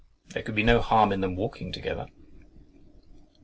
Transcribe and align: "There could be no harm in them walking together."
"There 0.29 0.41
could 0.41 0.55
be 0.55 0.63
no 0.63 0.81
harm 0.81 1.11
in 1.11 1.21
them 1.21 1.35
walking 1.35 1.71
together." 1.71 2.07